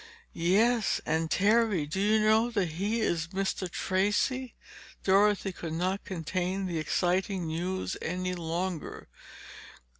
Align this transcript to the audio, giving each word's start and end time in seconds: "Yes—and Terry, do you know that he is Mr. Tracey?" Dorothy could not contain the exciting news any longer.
"Yes—and 0.33 1.29
Terry, 1.29 1.85
do 1.85 1.99
you 2.01 2.19
know 2.19 2.49
that 2.49 2.69
he 2.69 3.01
is 3.01 3.27
Mr. 3.27 3.69
Tracey?" 3.69 4.55
Dorothy 5.03 5.51
could 5.51 5.73
not 5.73 6.05
contain 6.05 6.65
the 6.65 6.79
exciting 6.79 7.45
news 7.45 7.95
any 8.01 8.33
longer. 8.33 9.09